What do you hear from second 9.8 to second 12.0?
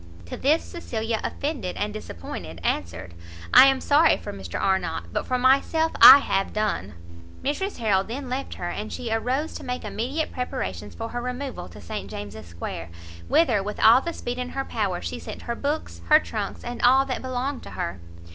immediate preparations for her removal to